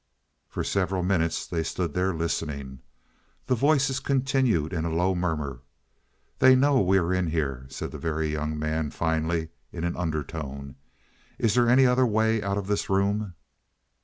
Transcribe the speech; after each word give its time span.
For 0.49 0.63
several 0.63 1.03
minutes 1.03 1.45
they 1.45 1.61
stood 1.61 1.93
there 1.93 2.11
listening. 2.11 2.79
The 3.45 3.53
voices 3.53 3.99
continued 3.99 4.73
in 4.73 4.83
a 4.83 4.89
low 4.91 5.13
murmur. 5.13 5.59
"They'll 6.39 6.57
know 6.57 6.81
we 6.81 6.97
are 6.97 7.13
in 7.13 7.27
here," 7.27 7.67
said 7.69 7.91
the 7.91 7.99
Very 7.99 8.29
Young 8.31 8.57
Man 8.57 8.89
finally, 8.89 9.49
in 9.71 9.83
an 9.83 9.95
undertone. 9.95 10.73
"Is 11.37 11.53
there 11.53 11.69
any 11.69 11.85
other 11.85 12.07
way 12.07 12.41
out 12.41 12.57
of 12.57 12.65
this 12.65 12.89
room?" 12.89 13.35